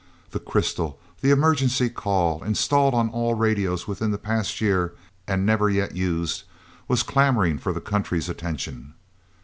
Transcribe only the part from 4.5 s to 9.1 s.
year and never yet used, was clamoring for the country's attention.